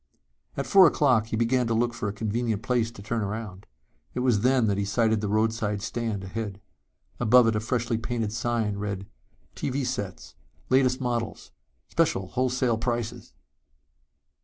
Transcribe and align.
At 0.57 0.65
four 0.65 0.87
o'clock 0.87 1.27
he 1.27 1.35
began 1.35 1.67
to 1.67 1.75
look 1.75 1.93
for 1.93 2.09
a 2.09 2.11
convenient 2.11 2.63
place 2.63 2.89
to 2.89 3.03
turn 3.03 3.21
around. 3.21 3.67
It 4.15 4.21
was 4.21 4.39
then 4.41 4.65
that 4.65 4.79
he 4.79 4.83
sighted 4.83 5.21
the 5.21 5.27
roadside 5.27 5.83
stand 5.83 6.23
ahead. 6.23 6.59
Above 7.19 7.45
it 7.45 7.55
a 7.55 7.59
freshly 7.59 7.99
painted 7.99 8.33
sign 8.33 8.77
read: 8.77 9.05
TV 9.55 9.85
SETS. 9.85 10.33
LATEST 10.71 11.01
MODELS. 11.01 11.51
SPECIAL 11.89 12.29
WHOLESALE 12.29 12.79
PRICES! 12.79 13.33